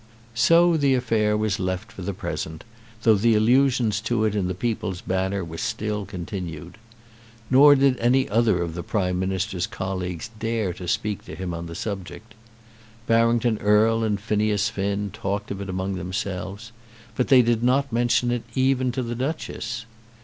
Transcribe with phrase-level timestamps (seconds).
[0.33, 2.63] So the affair was left for the present,
[3.03, 6.79] though the allusions to it in the "People's Banner" were still continued.
[7.51, 11.67] Nor did any other of the Prime Minister's colleagues dare to speak to him on
[11.67, 12.33] the subject.
[13.05, 16.71] Barrington Erle and Phineas Finn talked of it among themselves,
[17.15, 19.85] but they did not mention it even to the Duchess.